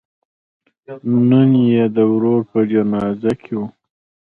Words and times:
نن 1.29 1.49
یې 1.73 1.83
د 1.95 1.97
ورور 2.11 2.41
په 2.51 2.59
جنازه 2.71 3.31
کې 3.43 3.53
و. 3.59 3.61